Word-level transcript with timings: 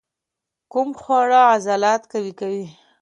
کوم 0.71 0.89
خواړه 1.01 1.39
عضلات 1.53 2.01
قوي 2.11 2.33
کوي؟ 2.39 2.65